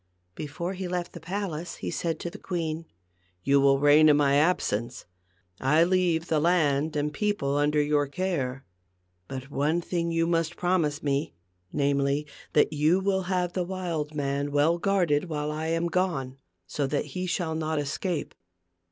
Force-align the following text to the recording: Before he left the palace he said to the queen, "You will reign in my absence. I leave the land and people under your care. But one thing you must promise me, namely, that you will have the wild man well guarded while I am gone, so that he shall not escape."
Before 0.33 0.73
he 0.73 0.87
left 0.87 1.13
the 1.13 1.19
palace 1.19 1.75
he 1.75 1.91
said 1.91 2.19
to 2.21 2.31
the 2.31 2.39
queen, 2.39 2.87
"You 3.43 3.61
will 3.61 3.79
reign 3.79 4.09
in 4.09 4.17
my 4.17 4.33
absence. 4.37 5.05
I 5.59 5.83
leave 5.83 6.25
the 6.27 6.39
land 6.39 6.95
and 6.95 7.13
people 7.13 7.55
under 7.55 7.79
your 7.79 8.07
care. 8.07 8.65
But 9.27 9.51
one 9.51 9.79
thing 9.79 10.11
you 10.11 10.25
must 10.25 10.55
promise 10.57 11.03
me, 11.03 11.35
namely, 11.71 12.25
that 12.53 12.73
you 12.73 12.99
will 12.99 13.21
have 13.29 13.53
the 13.53 13.63
wild 13.63 14.15
man 14.15 14.51
well 14.51 14.79
guarded 14.79 15.25
while 15.29 15.51
I 15.51 15.67
am 15.67 15.85
gone, 15.85 16.39
so 16.65 16.87
that 16.87 17.05
he 17.13 17.27
shall 17.27 17.53
not 17.53 17.77
escape." 17.77 18.33